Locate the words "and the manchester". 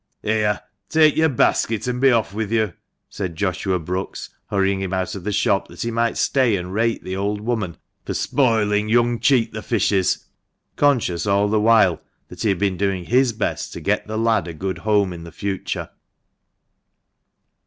6.55-7.03